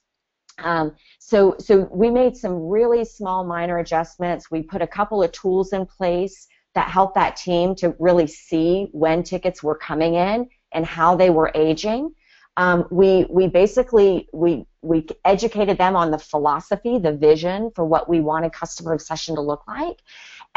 Um, 0.59 0.95
so 1.19 1.57
so 1.59 1.89
we 1.91 2.11
made 2.11 2.37
some 2.37 2.69
really 2.69 3.05
small 3.05 3.43
minor 3.43 3.79
adjustments. 3.79 4.51
We 4.51 4.63
put 4.63 4.83
a 4.83 4.87
couple 4.87 5.23
of 5.23 5.33
tools 5.33 5.73
in 5.73 5.87
place 5.87 6.47
that 6.75 6.89
helped 6.89 7.15
that 7.15 7.37
team 7.37 7.75
to 7.77 7.97
really 7.99 8.27
see 8.27 8.89
when 8.93 9.23
tickets 9.23 9.63
were 9.63 9.77
coming 9.77 10.15
in 10.15 10.49
and 10.73 10.85
how 10.85 11.17
they 11.17 11.31
were 11.31 11.51
aging 11.55 12.13
um, 12.59 12.87
we 12.91 13.25
we 13.31 13.47
basically 13.47 14.29
we 14.33 14.67
we 14.83 15.07
educated 15.25 15.79
them 15.79 15.95
on 15.95 16.11
the 16.11 16.19
philosophy, 16.19 16.99
the 16.99 17.13
vision 17.13 17.71
for 17.75 17.85
what 17.85 18.09
we 18.09 18.21
wanted 18.21 18.53
customer 18.53 18.93
obsession 18.93 19.37
to 19.37 19.41
look 19.41 19.63
like, 19.69 20.03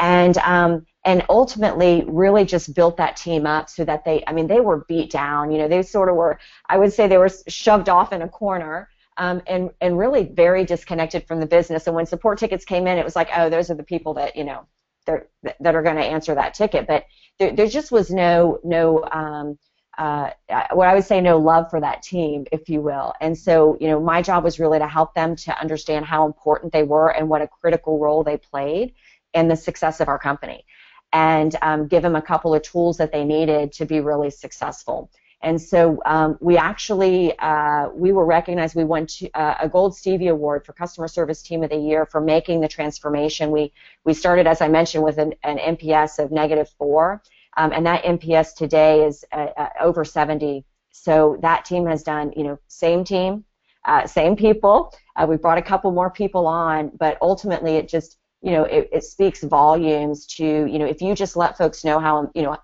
and 0.00 0.36
um, 0.38 0.84
and 1.04 1.24
ultimately 1.28 2.04
really 2.08 2.44
just 2.44 2.74
built 2.74 2.96
that 2.96 3.16
team 3.16 3.46
up 3.46 3.70
so 3.70 3.84
that 3.84 4.04
they 4.04 4.24
I 4.26 4.32
mean 4.32 4.48
they 4.48 4.60
were 4.60 4.84
beat 4.88 5.12
down. 5.12 5.52
You 5.52 5.58
know 5.58 5.68
they 5.68 5.82
sort 5.84 6.08
of 6.08 6.16
were 6.16 6.40
I 6.68 6.76
would 6.76 6.92
say 6.92 7.06
they 7.06 7.18
were 7.18 7.30
shoved 7.48 7.88
off 7.88 8.12
in 8.12 8.20
a 8.22 8.28
corner. 8.28 8.88
Um, 9.18 9.42
and 9.46 9.70
and 9.82 9.98
really 9.98 10.24
very 10.24 10.64
disconnected 10.64 11.26
from 11.28 11.38
the 11.38 11.46
business. 11.46 11.86
And 11.86 11.94
when 11.94 12.06
support 12.06 12.38
tickets 12.38 12.64
came 12.64 12.86
in, 12.86 12.96
it 12.96 13.04
was 13.04 13.14
like, 13.14 13.28
oh, 13.36 13.50
those 13.50 13.70
are 13.70 13.74
the 13.74 13.82
people 13.82 14.14
that 14.14 14.36
you 14.36 14.44
know 14.44 14.66
that 15.06 15.74
are 15.74 15.82
going 15.82 15.96
to 15.96 16.02
answer 16.02 16.34
that 16.34 16.54
ticket. 16.54 16.86
But 16.86 17.04
there, 17.38 17.54
there 17.54 17.66
just 17.66 17.92
was 17.92 18.10
no 18.10 18.58
no 18.64 19.04
um, 19.12 19.58
uh, 19.98 20.30
what 20.72 20.88
I 20.88 20.94
would 20.94 21.04
say 21.04 21.20
no 21.20 21.38
love 21.38 21.68
for 21.68 21.80
that 21.80 22.02
team, 22.02 22.46
if 22.50 22.68
you 22.68 22.80
will. 22.80 23.12
And 23.20 23.36
so, 23.36 23.76
you 23.78 23.88
know, 23.88 24.00
my 24.00 24.22
job 24.22 24.42
was 24.42 24.58
really 24.58 24.78
to 24.78 24.88
help 24.88 25.14
them 25.14 25.36
to 25.36 25.58
understand 25.60 26.06
how 26.06 26.24
important 26.26 26.72
they 26.72 26.82
were 26.82 27.08
and 27.08 27.28
what 27.28 27.42
a 27.42 27.48
critical 27.48 27.98
role 27.98 28.24
they 28.24 28.38
played 28.38 28.94
in 29.34 29.48
the 29.48 29.56
success 29.56 30.00
of 30.00 30.08
our 30.08 30.18
company, 30.18 30.64
and 31.12 31.56
um, 31.62 31.88
give 31.88 32.02
them 32.02 32.16
a 32.16 32.22
couple 32.22 32.54
of 32.54 32.62
tools 32.62 32.96
that 32.98 33.12
they 33.12 33.24
needed 33.24 33.72
to 33.72 33.86
be 33.86 34.00
really 34.00 34.30
successful. 34.30 35.10
And 35.42 35.60
so 35.60 36.00
um, 36.06 36.38
we 36.40 36.56
actually 36.56 37.36
uh, 37.38 37.88
we 37.92 38.12
were 38.12 38.24
recognized. 38.24 38.76
We 38.76 38.84
won 38.84 39.06
to, 39.06 39.30
uh, 39.32 39.56
a 39.60 39.68
Gold 39.68 39.96
Stevie 39.96 40.28
Award 40.28 40.64
for 40.64 40.72
Customer 40.72 41.08
Service 41.08 41.42
Team 41.42 41.64
of 41.64 41.70
the 41.70 41.76
Year 41.76 42.06
for 42.06 42.20
making 42.20 42.60
the 42.60 42.68
transformation. 42.68 43.50
We 43.50 43.72
we 44.04 44.14
started, 44.14 44.46
as 44.46 44.60
I 44.60 44.68
mentioned, 44.68 45.02
with 45.02 45.18
an, 45.18 45.34
an 45.42 45.58
NPS 45.58 46.22
of 46.22 46.30
negative 46.30 46.68
four 46.78 47.22
um, 47.56 47.72
and 47.72 47.86
that 47.86 48.04
NPS 48.04 48.54
today 48.54 49.04
is 49.04 49.24
uh, 49.32 49.48
uh, 49.56 49.68
over 49.80 50.04
70. 50.04 50.64
So 50.90 51.38
that 51.42 51.64
team 51.64 51.86
has 51.86 52.02
done, 52.02 52.32
you 52.36 52.44
know, 52.44 52.58
same 52.68 53.04
team, 53.04 53.44
uh, 53.84 54.06
same 54.06 54.36
people. 54.36 54.92
Uh, 55.16 55.26
we 55.28 55.36
brought 55.36 55.58
a 55.58 55.62
couple 55.62 55.90
more 55.90 56.10
people 56.10 56.46
on, 56.46 56.90
but 56.98 57.18
ultimately 57.20 57.76
it 57.76 57.88
just 57.88 58.18
you 58.42 58.50
know, 58.50 58.64
it, 58.64 58.88
it 58.92 59.04
speaks 59.04 59.42
volumes 59.44 60.26
to, 60.26 60.44
you 60.44 60.78
know, 60.78 60.84
if 60.84 61.00
you 61.00 61.14
just 61.14 61.36
let 61.36 61.56
folks 61.56 61.84
know 61.84 62.00
how, 62.00 62.28
you 62.34 62.42
know, 62.42 62.56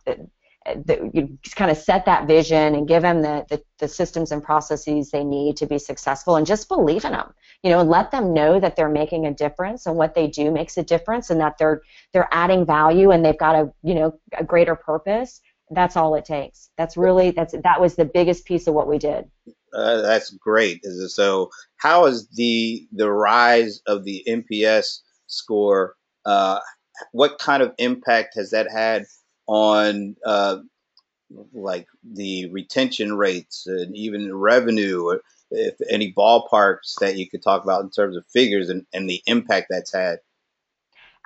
the, 0.67 1.11
you 1.15 1.39
kind 1.55 1.71
of 1.71 1.77
set 1.77 2.05
that 2.05 2.27
vision 2.27 2.75
and 2.75 2.89
give 2.89 3.03
them 3.03 3.23
the, 3.23 3.47
the, 3.49 3.63
the, 3.79 3.89
systems 3.89 4.33
and 4.33 4.43
processes 4.43 5.11
they 5.11 5.25
need 5.25 5.57
to 5.57 5.67
be 5.67 5.79
successful 5.79 6.37
and 6.37 6.47
just 6.47 6.69
believe 6.69 7.05
in 7.05 7.13
them 7.13 7.33
you 7.63 7.71
know 7.71 7.81
and 7.81 7.91
let 7.91 8.11
them 8.11 8.33
know 8.33 8.61
that 8.61 8.77
they're 8.77 8.89
making 8.89 9.27
a 9.27 9.35
difference 9.35 9.87
and 9.87 9.97
what 9.97 10.15
they 10.15 10.27
do 10.27 10.51
makes 10.51 10.77
a 10.77 10.83
difference 10.83 11.31
and 11.31 11.41
that 11.41 11.59
they're 11.59 11.83
they're 12.13 12.29
adding 12.33 12.65
value 12.65 13.11
and 13.11 13.25
they've 13.25 13.39
got 13.39 13.55
a 13.55 13.73
you 13.83 13.95
know 13.95 14.19
a 14.39 14.45
greater 14.45 14.77
purpose 14.77 15.41
that's 15.71 15.97
all 15.97 16.15
it 16.15 16.25
takes. 16.25 16.71
That's 16.77 16.97
really 16.97 17.31
that's 17.31 17.55
that 17.63 17.81
was 17.81 17.97
the 17.97 18.05
biggest 18.05 18.45
piece 18.45 18.67
of 18.67 18.75
what 18.75 18.89
we 18.89 18.99
did. 18.99 19.27
Uh, 19.73 20.01
that's 20.01 20.31
great. 20.31 20.85
So 21.09 21.51
how 21.77 22.07
is 22.07 22.29
the 22.29 22.87
the 22.93 23.11
rise 23.11 23.81
of 23.87 24.05
the 24.05 24.25
NPS 24.27 25.01
score 25.27 25.95
uh, 26.25 26.61
what 27.13 27.39
kind 27.39 27.63
of 27.63 27.75
impact 27.79 28.35
has 28.35 28.51
that 28.51 28.71
had 28.71 29.05
on 29.47 30.17
uh, 30.25 30.59
like 31.53 31.87
the 32.03 32.51
retention 32.51 33.17
rates 33.17 33.67
and 33.67 33.97
even 33.97 34.35
revenue, 34.35 35.19
if 35.51 35.75
any 35.91 36.13
ballparks 36.13 36.95
that 37.01 37.17
you 37.17 37.29
could 37.29 37.43
talk 37.43 37.65
about 37.65 37.83
in 37.83 37.91
terms 37.91 38.17
of 38.17 38.25
figures 38.27 38.69
and, 38.69 38.87
and 38.93 39.09
the 39.09 39.23
impact 39.27 39.67
that's 39.71 39.93
had. 39.93 40.19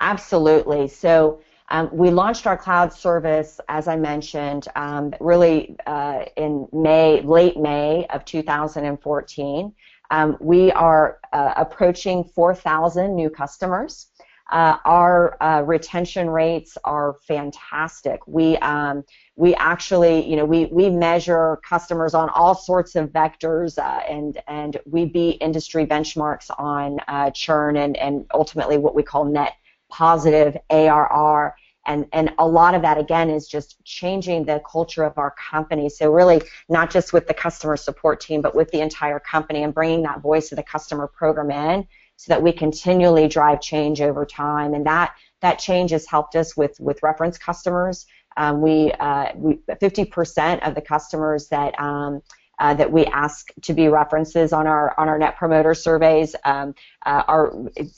Absolutely. 0.01 0.89
So 0.89 1.41
um, 1.69 1.89
we 1.93 2.11
launched 2.11 2.47
our 2.47 2.57
cloud 2.57 2.93
service, 2.93 3.61
as 3.69 3.89
I 3.89 3.97
mentioned, 3.97 4.69
um, 4.77 5.15
really 5.21 5.77
uh, 5.87 6.27
in 6.37 6.69
May, 6.73 7.23
late 7.23 7.57
May 7.57 8.07
of 8.11 8.25
2014. 8.25 9.73
Um, 10.11 10.37
we 10.41 10.71
are 10.73 11.19
uh, 11.33 11.55
approaching 11.57 12.25
4,000 12.25 13.17
new 13.17 13.31
customers. 13.31 14.09
Uh, 14.53 14.77
our 14.85 15.43
uh, 15.43 15.63
retention 15.63 16.29
rates 16.29 16.77
are 16.85 17.17
fantastic. 17.27 18.21
We 18.27 18.59
um, 18.59 19.03
we 19.35 19.55
actually, 19.55 20.29
you 20.29 20.37
know, 20.37 20.45
we, 20.45 20.67
we 20.67 20.91
measure 20.91 21.59
customers 21.67 22.13
on 22.13 22.29
all 22.29 22.55
sorts 22.55 22.95
of 22.95 23.09
vectors, 23.09 23.79
uh, 23.79 24.03
and 24.07 24.43
and 24.47 24.77
we 24.85 25.07
beat 25.07 25.39
industry 25.41 25.87
benchmarks 25.87 26.51
on 26.59 27.01
uh, 27.09 27.31
churn 27.31 27.79
and 27.79 27.97
and 27.97 28.27
ultimately 28.35 28.77
what 28.77 28.95
we 28.95 29.03
call 29.03 29.25
net 29.25 29.55
positive 29.89 30.59
ARR. 30.69 31.57
And, 31.85 32.07
and 32.13 32.33
a 32.39 32.47
lot 32.47 32.77
of 32.77 32.83
that 32.83 32.97
again 32.97 33.29
is 33.29 33.49
just 33.49 33.83
changing 33.85 34.45
the 34.45 34.63
culture 34.71 35.03
of 35.03 35.19
our 35.19 35.35
company. 35.51 35.89
So 35.89 36.13
really, 36.13 36.41
not 36.69 36.93
just 36.93 37.13
with 37.13 37.27
the 37.27 37.35
customer 37.35 37.77
support 37.77 38.21
team, 38.21 38.41
but 38.41 38.55
with 38.55 38.71
the 38.71 38.81
entire 38.81 39.19
company, 39.19 39.65
and 39.65 39.75
bringing 39.75 40.03
that 40.03 40.21
voice 40.21 40.53
of 40.53 40.57
the 40.57 40.63
customer 40.63 41.09
program 41.09 41.51
in 41.51 41.89
so 42.17 42.33
that 42.33 42.43
we 42.43 42.53
continually 42.53 43.29
drive 43.29 43.61
change 43.61 44.01
over 44.01 44.25
time. 44.25 44.75
And 44.75 44.87
that 44.87 45.15
that 45.41 45.59
change 45.59 45.91
has 45.91 46.07
helped 46.07 46.37
us 46.37 46.57
with 46.57 46.79
with 46.81 47.03
reference 47.03 47.39
customers. 47.39 48.07
Um, 48.37 48.63
we, 48.63 48.91
uh, 48.93 49.33
we 49.35 49.57
50% 49.69 50.67
of 50.67 50.75
the 50.75 50.81
customers 50.81 51.49
that 51.49 51.79
um, 51.79 52.23
uh, 52.59 52.75
that 52.75 52.93
we 52.93 53.05
ask 53.07 53.49
to 53.63 53.75
be 53.75 53.89
references 53.89 54.53
on 54.53 54.69
our 54.69 54.95
on 54.99 55.09
our 55.09 55.19
net 55.19 55.37
promoter 55.37 55.75
surveys 55.75 56.37
um, 56.45 56.75
uh, 57.05 57.23
are 57.27 57.53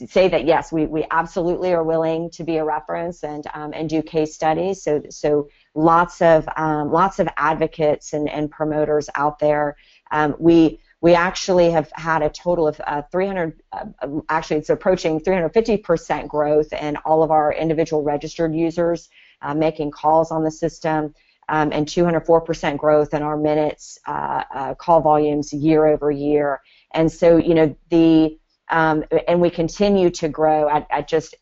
say 0.07 0.27
that 0.27 0.45
yes 0.45 0.71
we, 0.71 0.87
we 0.87 1.05
absolutely 1.11 1.71
are 1.71 1.83
willing 1.83 2.31
to 2.31 2.43
be 2.43 2.57
a 2.57 2.63
reference 2.63 3.23
and 3.23 3.45
um, 3.53 3.73
and 3.73 3.89
do 3.89 4.01
case 4.01 4.33
studies 4.33 4.81
so 4.81 5.03
so 5.09 5.47
lots 5.75 6.21
of 6.21 6.47
um, 6.55 6.91
lots 6.91 7.19
of 7.19 7.27
advocates 7.37 8.13
and, 8.13 8.27
and 8.27 8.49
promoters 8.49 9.07
out 9.13 9.37
there 9.37 9.75
um, 10.11 10.35
we 10.39 10.79
we 11.05 11.13
actually 11.13 11.69
have 11.69 11.91
had 11.93 12.23
a 12.23 12.29
total 12.31 12.67
of 12.67 12.81
uh, 12.83 13.03
300, 13.11 13.61
uh, 13.71 13.85
actually 14.27 14.57
it's 14.57 14.71
approaching 14.71 15.19
350% 15.19 16.27
growth 16.27 16.73
in 16.73 16.97
all 17.05 17.21
of 17.21 17.29
our 17.29 17.53
individual 17.53 18.01
registered 18.01 18.55
users 18.55 19.07
uh, 19.43 19.53
making 19.53 19.91
calls 19.91 20.31
on 20.31 20.43
the 20.43 20.49
system, 20.49 21.13
um, 21.47 21.71
and 21.71 21.85
204% 21.85 22.79
growth 22.79 23.13
in 23.13 23.21
our 23.21 23.37
minutes 23.37 23.99
uh, 24.07 24.43
uh, 24.51 24.73
call 24.73 24.99
volumes 24.99 25.53
year 25.53 25.85
over 25.85 26.09
year. 26.09 26.59
And 26.95 27.11
so, 27.11 27.37
you 27.37 27.53
know, 27.53 27.75
the 27.91 28.39
um, 28.71 29.03
and 29.27 29.39
we 29.39 29.51
continue 29.51 30.09
to 30.09 30.27
grow 30.27 30.67
at, 30.67 30.87
at 30.89 31.07
just 31.07 31.35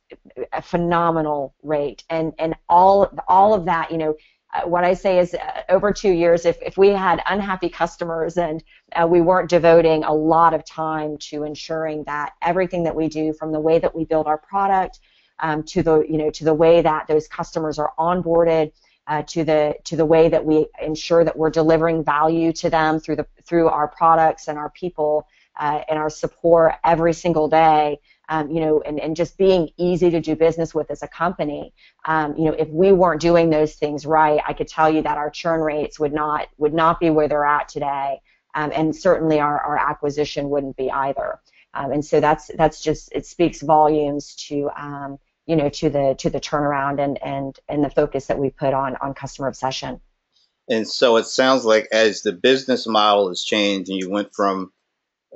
a 0.52 0.62
phenomenal 0.62 1.56
rate. 1.64 2.04
And 2.10 2.34
and 2.38 2.54
all 2.68 3.10
all 3.30 3.54
of 3.54 3.64
that, 3.64 3.92
you 3.92 3.98
know, 3.98 4.16
uh, 4.54 4.68
what 4.68 4.84
I 4.84 4.94
say 4.94 5.20
is 5.20 5.34
uh, 5.34 5.62
over 5.70 5.92
two 5.92 6.12
years, 6.12 6.46
if, 6.46 6.58
if 6.62 6.78
we 6.78 6.90
had 6.90 7.22
unhappy 7.28 7.70
customers 7.70 8.38
and 8.38 8.64
uh, 8.96 9.08
we 9.08 9.22
weren't 9.22 9.50
devoting 9.50 10.04
a 10.04 10.14
lot 10.14 10.54
of 10.54 10.64
time 10.66 11.18
to 11.30 11.44
ensuring 11.44 12.04
that 12.06 12.34
everything 12.42 12.84
that 12.84 12.96
we 12.96 13.08
do, 13.08 13.34
from 13.34 13.52
the 13.52 13.60
way 13.60 13.80
that 13.80 13.96
we 13.96 14.06
build 14.06 14.28
our 14.28 14.38
product 14.38 15.00
um, 15.40 15.64
to 15.64 15.82
the 15.82 16.06
you 16.08 16.18
know 16.18 16.30
to 16.30 16.44
the 16.44 16.54
way 16.54 16.82
that 16.82 17.08
those 17.08 17.28
customers 17.28 17.80
are 17.80 17.94
onboarded, 17.98 18.72
uh, 19.08 19.24
to 19.24 19.44
the 19.44 19.76
to 19.86 19.96
the 19.96 20.06
way 20.06 20.30
that 20.30 20.46
we 20.46 20.68
ensure 20.82 21.24
that 21.24 21.38
we're 21.38 21.50
delivering 21.50 22.04
value 22.04 22.54
to 22.54 22.70
them 22.70 23.00
through 23.00 23.16
the 23.16 23.28
through 23.44 23.68
our 23.68 23.88
products 23.88 24.48
and 24.48 24.58
our 24.58 24.70
people 24.72 25.28
uh, 25.60 25.82
and 25.90 25.98
our 25.98 26.10
support 26.10 26.76
every 26.84 27.14
single 27.14 27.48
day 27.48 28.00
um, 28.30 28.50
you 28.50 28.62
know, 28.62 28.82
and, 28.82 29.00
and 29.00 29.16
just 29.16 29.38
being 29.38 29.70
easy 29.78 30.10
to 30.10 30.22
do 30.22 30.36
business 30.36 30.74
with 30.74 30.90
as 30.90 31.04
a 31.04 31.08
company. 31.08 31.74
Um, 32.06 32.36
you 32.38 32.46
know, 32.46 32.54
if 32.54 32.70
we 32.70 32.92
weren't 32.92 33.22
doing 33.22 33.50
those 33.50 33.76
things 33.76 34.06
right, 34.06 34.40
I 34.48 34.54
could 34.54 34.68
tell 34.68 34.90
you 34.90 35.02
that 35.02 35.18
our 35.18 35.30
churn 35.30 35.62
rates 35.62 36.00
would 36.00 36.14
not 36.14 36.48
would 36.58 36.74
not 36.74 37.00
be 37.00 37.10
where 37.10 37.28
they're 37.28 37.46
at 37.46 37.70
today, 37.70 38.22
um, 38.56 38.72
and 38.74 38.96
certainly 38.96 39.40
our, 39.40 39.60
our 39.60 39.78
acquisition 39.78 40.50
wouldn't 40.50 40.78
be 40.78 40.90
either. 40.92 41.40
Um, 41.74 41.92
and 41.92 42.06
so 42.06 42.20
that's 42.20 42.50
that's 42.56 42.82
just 42.82 43.12
it 43.14 43.26
speaks 43.26 43.62
volumes 43.62 44.36
to 44.48 44.70
um, 44.78 45.18
you 45.46 45.56
know 45.56 45.70
to 45.70 45.90
the 45.90 46.16
to 46.20 46.30
the 46.30 46.40
turnaround 46.40 47.04
and 47.04 47.22
and 47.24 47.60
and 47.68 47.84
the 47.84 47.90
focus 47.90 48.28
that 48.28 48.40
we 48.40 48.50
put 48.50 48.74
on 48.74 48.96
on 48.98 49.14
customer 49.14 49.48
obsession. 49.48 50.00
And 50.70 50.88
so 50.88 51.18
it 51.18 51.26
sounds 51.26 51.66
like 51.66 51.90
as 51.92 52.22
the 52.22 52.32
business 52.32 52.88
model 52.88 53.28
has 53.28 53.44
changed, 53.44 53.90
and 53.90 54.00
you 54.00 54.10
went 54.10 54.34
from 54.34 54.72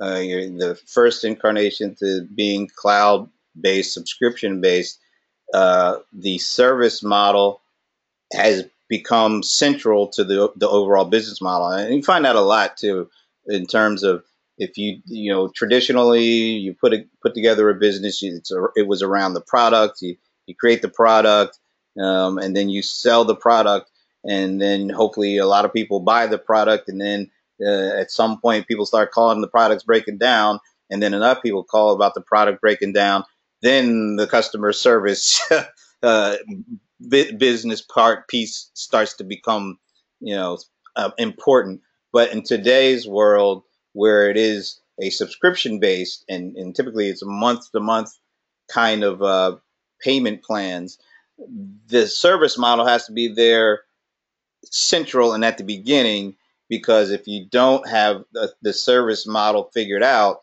uh, 0.00 0.18
the 0.18 0.78
first 0.86 1.24
incarnation 1.24 1.94
to 1.96 2.26
being 2.34 2.68
cloud 2.74 3.28
based, 3.60 3.94
subscription 3.94 4.60
based, 4.60 4.98
uh, 5.54 5.98
the 6.12 6.38
service 6.38 7.02
model 7.02 7.60
has 8.32 8.64
become 8.88 9.42
central 9.42 10.08
to 10.08 10.24
the 10.24 10.52
the 10.56 10.68
overall 10.68 11.04
business 11.04 11.40
model, 11.40 11.68
and 11.68 11.94
you 11.94 12.02
find 12.02 12.24
that 12.24 12.36
a 12.36 12.40
lot 12.40 12.76
too 12.76 13.08
in 13.46 13.66
terms 13.66 14.02
of 14.02 14.24
if 14.58 14.76
you 14.76 15.00
you 15.06 15.32
know 15.32 15.48
traditionally 15.48 16.24
you 16.24 16.74
put 16.74 16.92
put 17.22 17.34
together 17.34 17.68
a 17.70 17.74
business, 17.74 18.22
it's 18.22 18.50
a, 18.50 18.66
it 18.76 18.86
was 18.86 19.02
around 19.02 19.34
the 19.34 19.40
product. 19.40 20.02
You 20.02 20.16
you 20.46 20.54
create 20.54 20.82
the 20.82 20.88
product, 20.88 21.58
um, 22.00 22.38
and 22.38 22.56
then 22.56 22.68
you 22.68 22.82
sell 22.82 23.24
the 23.24 23.36
product, 23.36 23.90
and 24.24 24.60
then 24.60 24.88
hopefully 24.88 25.38
a 25.38 25.46
lot 25.46 25.64
of 25.64 25.72
people 25.72 26.00
buy 26.00 26.26
the 26.26 26.38
product, 26.38 26.88
and 26.88 27.00
then 27.00 27.30
uh, 27.64 27.96
at 27.98 28.10
some 28.10 28.40
point 28.40 28.68
people 28.68 28.86
start 28.86 29.10
calling 29.10 29.40
the 29.40 29.48
products 29.48 29.84
breaking 29.84 30.18
down, 30.18 30.58
and 30.90 31.02
then 31.02 31.14
enough 31.14 31.42
people 31.42 31.64
call 31.64 31.94
about 31.94 32.14
the 32.14 32.20
product 32.20 32.60
breaking 32.60 32.92
down. 32.92 33.24
Then 33.62 34.16
the 34.16 34.26
customer 34.26 34.72
service 34.72 35.40
uh, 36.02 36.36
business 37.08 37.82
part 37.82 38.28
piece 38.28 38.70
starts 38.74 39.14
to 39.16 39.24
become, 39.24 39.78
you 40.20 40.34
know, 40.34 40.58
uh, 40.96 41.10
important. 41.18 41.80
But 42.12 42.32
in 42.32 42.42
today's 42.42 43.06
world, 43.06 43.64
where 43.92 44.30
it 44.30 44.36
is 44.36 44.80
a 45.00 45.10
subscription 45.10 45.80
based, 45.80 46.24
and, 46.28 46.56
and 46.56 46.74
typically 46.74 47.08
it's 47.08 47.22
a 47.22 47.26
month 47.26 47.70
to 47.72 47.80
month 47.80 48.10
kind 48.68 49.02
of 49.02 49.22
uh, 49.22 49.56
payment 50.00 50.42
plans, 50.42 50.98
the 51.86 52.06
service 52.06 52.58
model 52.58 52.86
has 52.86 53.06
to 53.06 53.12
be 53.12 53.28
there 53.28 53.80
central 54.64 55.32
and 55.32 55.44
at 55.44 55.58
the 55.58 55.64
beginning 55.64 56.34
because 56.68 57.10
if 57.10 57.26
you 57.26 57.46
don't 57.50 57.88
have 57.88 58.22
the, 58.32 58.52
the 58.62 58.72
service 58.72 59.26
model 59.26 59.70
figured 59.72 60.02
out, 60.02 60.42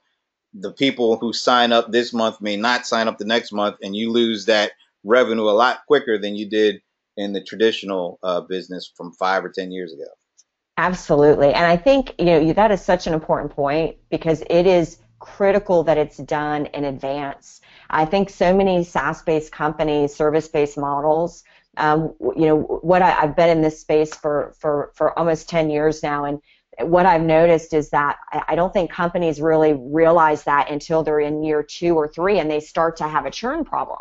the 0.54 0.72
people 0.72 1.18
who 1.18 1.34
sign 1.34 1.72
up 1.72 1.92
this 1.92 2.14
month 2.14 2.42
may 2.42 2.56
not 2.56 2.88
sign 2.88 3.08
up 3.08 3.18
the 3.18 3.26
next 3.26 3.52
month, 3.52 3.78
and 3.82 3.96
you 3.96 4.12
lose 4.12 4.46
that 4.46 4.72
revenue 5.04 5.44
a 5.44 5.52
lot 5.52 5.86
quicker 5.88 6.18
than 6.18 6.36
you 6.36 6.50
did 6.50 6.82
in 7.18 7.34
the 7.34 7.44
traditional 7.44 8.20
uh, 8.24 8.42
business 8.42 8.92
from 8.96 9.12
five 9.14 9.44
or 9.44 9.50
ten 9.50 9.72
years 9.72 9.94
ago. 9.94 10.08
Absolutely, 10.78 11.54
and 11.54 11.66
I 11.66 11.78
think 11.78 12.14
you 12.20 12.26
know 12.26 12.54
that 12.54 12.72
is 12.72 12.82
such 12.82 13.08
an 13.08 13.14
important 13.14 13.54
point 13.54 13.98
because 14.10 14.44
it 14.50 14.66
is 14.66 14.98
critical 15.20 15.84
that 15.84 15.98
it's 15.98 16.18
done 16.18 16.68
in 16.68 16.84
advance. 16.84 17.62
I 17.90 18.06
think 18.06 18.30
so 18.30 18.56
many 18.56 18.84
SaaS-based 18.84 19.52
companies, 19.52 20.16
service-based 20.16 20.78
models 20.78 21.44
um, 21.78 22.14
you 22.36 22.46
know, 22.46 22.62
what 22.82 23.02
I, 23.02 23.12
have 23.12 23.36
been 23.36 23.50
in 23.50 23.62
this 23.62 23.80
space 23.80 24.14
for, 24.14 24.54
for, 24.60 24.92
for 24.96 25.18
almost 25.18 25.50
10 25.50 25.70
years 25.70 26.04
now, 26.04 26.26
and 26.26 26.40
what 26.82 27.06
I've 27.06 27.22
noticed 27.22 27.74
is 27.74 27.90
that 27.92 28.18
I 28.48 28.56
don't 28.56 28.74
think 28.74 28.92
companies 28.92 29.40
really 29.40 29.74
realize 29.74 30.44
that 30.44 30.70
until 30.70 31.04
they're 31.04 31.20
in 31.20 31.44
year 31.44 31.64
two 31.64 31.96
or 31.96 32.08
three 32.08 32.40
and 32.40 32.52
they 32.52 32.60
start 32.60 32.98
to 32.98 33.08
have 33.08 33.26
a 33.26 33.32
churn 33.32 33.64
problem. 33.64 34.00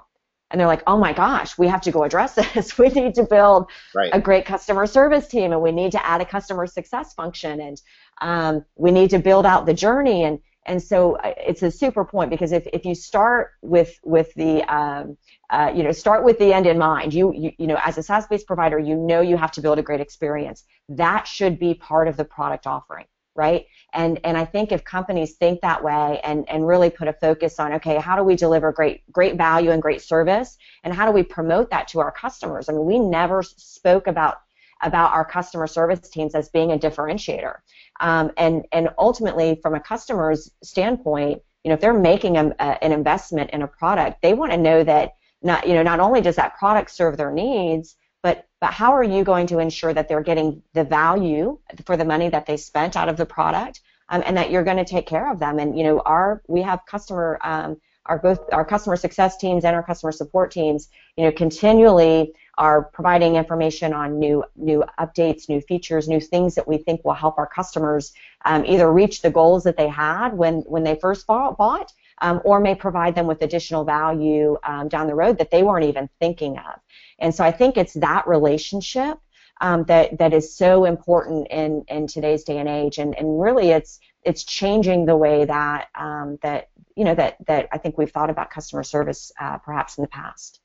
And 0.51 0.61
they're 0.61 0.69
like, 0.69 0.83
oh 0.87 0.99
my 0.99 1.13
gosh, 1.13 1.57
we 1.57 1.67
have 1.69 1.81
to 1.83 1.91
go 1.91 2.05
address 2.05 2.35
this. 2.55 2.77
we 2.79 2.89
need 2.89 3.15
to 3.15 3.25
build 3.25 3.71
right. 3.95 4.11
a 4.13 4.21
great 4.21 4.45
customer 4.45 4.87
service 4.87 5.29
team 5.29 5.53
and 5.53 5.61
we 5.61 5.73
need 5.73 5.93
to 5.93 6.05
add 6.05 6.21
a 6.21 6.25
customer 6.25 6.67
success 6.67 7.15
function 7.15 7.61
and 7.61 7.81
um, 8.21 8.65
we 8.77 8.91
need 8.91 9.11
to 9.11 9.19
build 9.19 9.47
out 9.47 9.67
the 9.67 9.75
journey. 9.75 10.25
And, 10.25 10.41
and 10.67 10.83
so 10.83 11.17
uh, 11.17 11.35
it's 11.37 11.63
a 11.63 11.71
super 11.71 12.05
point 12.05 12.31
because 12.31 12.53
if, 12.53 12.67
if 12.73 12.85
you 12.85 12.95
start 12.95 13.53
with 13.63 13.99
with 14.05 14.33
the 14.35 14.63
um, 14.75 15.17
uh, 15.51 15.73
you 15.75 15.83
know 15.83 15.93
start 15.93 16.25
with 16.25 16.39
the 16.39 16.53
end 16.53 16.67
in 16.67 16.79
mind 16.79 17.13
you, 17.13 17.33
you 17.35 17.53
you 17.59 17.67
know 17.67 17.79
as 17.85 17.99
a 17.99 18.03
SaaS-based 18.03 18.47
provider 18.47 18.79
you 18.79 18.97
know 18.97 19.21
you 19.21 19.37
have 19.37 19.53
to 19.53 19.61
build 19.61 19.79
a 19.79 19.83
great 19.83 20.01
experience. 20.01 20.65
That 20.89 21.27
should 21.27 21.59
be 21.59 21.75
part 21.75 22.09
of 22.09 22.17
the 22.17 22.25
product 22.25 22.67
offering 22.67 23.07
right? 23.37 23.67
And 23.93 24.21
and 24.25 24.37
I 24.37 24.45
think 24.45 24.71
if 24.73 24.85
companies 24.85 25.35
think 25.35 25.61
that 25.61 25.83
way 25.83 26.21
and 26.23 26.49
and 26.49 26.67
really 26.67 26.91
put 26.91 27.09
a 27.09 27.13
focus 27.13 27.59
on 27.59 27.73
okay 27.75 27.97
how 27.97 28.17
do 28.17 28.23
we 28.23 28.37
deliver 28.37 28.73
great 28.73 29.11
great 29.11 29.37
value 29.37 29.71
and 29.71 29.83
great 29.83 30.03
service? 30.03 30.57
And 30.85 30.95
how 30.95 31.07
do 31.07 31.13
we 31.13 31.23
promote 31.23 31.71
that 31.71 31.89
to 31.89 32.01
our 32.01 32.13
customers? 32.13 32.69
I 32.69 32.73
mean 32.73 32.85
we 32.85 32.99
never 32.99 33.43
spoke 33.43 34.07
about 34.07 34.39
about 34.83 35.13
our 35.13 35.25
customer 35.25 35.67
service 35.67 36.09
teams 36.09 36.35
as 36.35 36.49
being 36.49 36.73
a 36.73 36.79
differentiator. 36.79 37.57
Um, 38.01 38.33
and, 38.37 38.65
and 38.73 38.89
ultimately, 38.99 39.59
from 39.63 39.75
a 39.75 39.81
customer's 39.81 40.51
standpoint, 40.63 41.43
you 41.63 41.69
know, 41.69 41.75
if 41.75 41.81
they're 41.81 41.95
making 41.95 42.37
a, 42.37 42.49
a, 42.59 42.85
an 42.85 42.93
investment 42.93 43.51
in 43.51 43.63
a 43.63 43.69
product, 43.69 44.21
they 44.23 44.35
want 44.35 44.53
to 44.53 44.59
know 44.59 44.85
that 44.85 45.13
not, 45.43 45.67
you 45.67 45.75
know, 45.75 45.83
not 45.83 46.01
only 46.01 46.21
does 46.21 46.37
that 46.37 46.59
product 46.59 46.91
serve 46.91 47.17
their 47.17 47.31
needs, 47.31 47.97
but, 48.23 48.47
but 48.61 48.73
how 48.73 48.93
are 48.93 49.05
you 49.05 49.25
going 49.25 49.47
to 49.49 49.59
ensure 49.59 49.93
that 49.93 50.09
they're 50.09 50.23
getting 50.23 50.63
the 50.73 50.85
value 50.85 51.59
for 51.85 51.97
the 51.97 52.05
money 52.05 52.29
that 52.29 52.47
they 52.47 52.57
spent 52.57 52.97
out 52.97 53.09
of 53.09 53.17
the 53.17 53.27
product, 53.27 53.81
um, 54.09 54.23
and 54.25 54.37
that 54.37 54.51
you're 54.51 54.65
going 54.65 54.79
to 54.79 54.85
take 54.85 55.07
care 55.07 55.31
of 55.31 55.39
them? 55.39 55.59
And 55.59 55.77
you 55.77 55.85
know, 55.85 56.01
our 56.01 56.43
we 56.49 56.63
have 56.63 56.81
customer 56.87 57.39
um, 57.43 57.77
our 58.07 58.19
both 58.19 58.41
our 58.53 58.65
customer 58.65 58.97
success 58.97 59.37
teams 59.37 59.65
and 59.65 59.75
our 59.75 59.83
customer 59.83 60.13
support 60.13 60.51
teams, 60.51 60.89
you 61.17 61.25
know, 61.25 61.33
continually 61.33 62.33
are 62.57 62.85
providing 62.85 63.37
information 63.37 63.93
on 63.93 64.19
new 64.19 64.45
new 64.57 64.85
updates, 65.01 65.49
new 65.49 65.61
features, 65.61 66.09
new 66.09 66.21
things 66.21 66.55
that 66.55 66.69
we 66.69 66.79
think 66.79 67.05
will 67.05 67.15
help 67.15 67.39
our 67.39 67.47
customers 67.47 68.13
um, 68.45 68.65
either 68.67 68.93
reach 68.93 69.23
the 69.23 69.31
goals 69.31 69.65
that 69.65 69.77
they 69.77 69.89
had 69.89 70.35
when 70.35 70.61
when 70.67 70.85
they 70.85 70.97
first 70.97 71.27
bought, 71.27 71.57
bought 71.57 71.93
um, 72.21 72.41
or 72.45 72.61
may 72.61 72.75
provide 72.75 73.15
them 73.15 73.27
with 73.27 73.43
additional 73.43 73.85
value 73.85 74.57
um, 74.65 74.89
down 74.89 75.07
the 75.07 75.15
road 75.15 75.39
that 75.39 75.51
they 75.51 75.63
weren't 75.63 75.87
even 75.87 76.09
thinking 76.21 76.59
of. 76.59 76.81
And 77.19 77.35
so 77.35 77.45
I 77.45 77.51
think 77.51 77.77
it's 77.77 77.95
that 77.95 78.27
relationship 78.27 79.19
um, 79.61 79.85
that 79.85 80.19
that 80.19 80.33
is 80.33 80.57
so 80.57 80.85
important 80.85 81.49
in 81.49 81.85
in 81.89 82.07
today's 82.07 82.45
day 82.45 82.59
and 82.59 82.69
age, 82.69 82.99
and 82.99 83.17
and 83.17 83.41
really 83.41 83.71
it's 83.71 84.01
it's 84.23 84.45
changing 84.45 85.07
the 85.07 85.17
way 85.17 85.45
that 85.45 85.89
um, 85.95 86.39
that 86.43 86.69
you 86.97 87.05
know 87.05 87.15
that 87.15 87.37
that 87.47 87.69
I 87.73 87.79
think 87.79 87.99
we've 87.99 88.11
thought 88.11 88.31
about 88.31 88.51
customer 88.51 88.83
service 88.83 89.33
uh, 89.41 89.59
perhaps 89.59 89.99
in 89.99 90.03
the 90.03 90.09
past. 90.09 90.61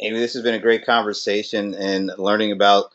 Amy, 0.00 0.18
this 0.18 0.34
has 0.34 0.42
been 0.42 0.54
a 0.54 0.58
great 0.58 0.84
conversation 0.84 1.74
and 1.74 2.10
learning 2.18 2.52
about 2.52 2.86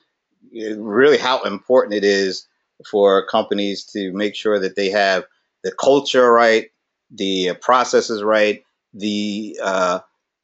really 0.52 1.18
how 1.18 1.44
important 1.44 1.94
it 1.94 2.04
is 2.04 2.48
for 2.90 3.26
companies 3.26 3.86
to 3.86 4.12
make 4.12 4.36
sure 4.36 4.60
that 4.60 4.76
they 4.76 4.90
have 4.90 5.26
the 5.64 5.72
culture 5.72 6.32
right, 6.32 6.70
the 7.12 7.54
processes 7.62 8.24
right, 8.24 8.64
the 8.94 9.60
uh, 9.64 10.00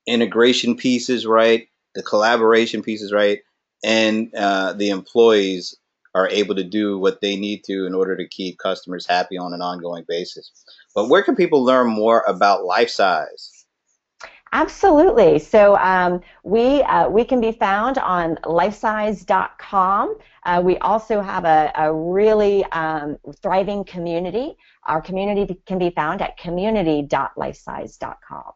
integration 0.08 0.76
pieces 0.78 1.26
right, 1.26 1.68
the 1.96 2.04
collaboration 2.04 2.82
pieces 2.82 3.12
right, 3.12 3.42
and 3.84 4.34
uh, 4.36 4.74
the 4.74 4.90
employees 4.90 5.76
are 6.16 6.30
able 6.30 6.56
to 6.56 6.64
do 6.64 6.98
what 6.98 7.22
they 7.22 7.36
need 7.36 7.64
to 7.64 7.86
in 7.86 7.94
order 7.94 8.16
to 8.16 8.28
keep 8.28 8.58
customers 8.60 9.06
happy 9.06 9.38
on 9.38 9.54
an 9.54 9.62
ongoing 9.62 10.06
basis. 10.08 10.52
But 10.96 11.10
where 11.10 11.24
can 11.24 11.36
people 11.36 11.64
learn 11.64 11.88
more 11.88 12.24
about 12.28 12.62
Lifesize? 12.62 13.64
Absolutely. 14.54 15.40
So 15.40 15.76
um, 15.78 16.22
we 16.44 16.84
uh, 16.84 17.10
we 17.10 17.26
can 17.26 17.42
be 17.42 17.52
found 17.52 17.98
on 17.98 18.36
lifesize.com. 18.44 20.16
Uh, 20.46 20.62
we 20.64 20.78
also 20.78 21.22
have 21.22 21.46
a, 21.46 21.72
a 21.76 21.92
really 21.92 22.64
um, 22.66 23.18
thriving 23.42 23.84
community. 23.84 24.56
Our 24.86 25.02
community 25.02 25.60
can 25.66 25.80
be 25.80 25.90
found 25.90 26.22
at 26.22 26.38
community.lifesize.com. 26.38 28.54